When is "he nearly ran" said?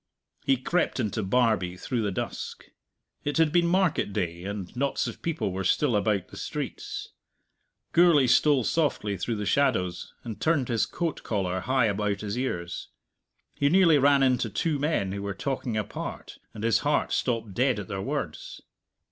13.53-14.23